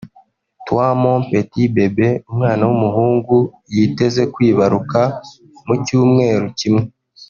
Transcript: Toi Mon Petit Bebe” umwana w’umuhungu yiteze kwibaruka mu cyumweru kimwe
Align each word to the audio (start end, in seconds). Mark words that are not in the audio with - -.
Toi 0.67 0.85
Mon 1.01 1.17
Petit 1.31 1.65
Bebe” 1.75 2.07
umwana 2.31 2.63
w’umuhungu 2.69 3.35
yiteze 3.75 4.21
kwibaruka 4.33 4.99
mu 5.65 5.73
cyumweru 5.85 6.47
kimwe 6.59 6.83